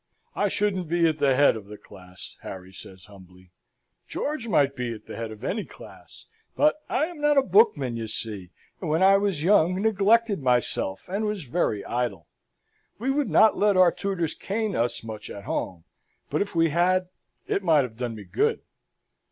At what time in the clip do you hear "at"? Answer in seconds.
1.07-1.19, 4.95-5.05, 15.29-15.43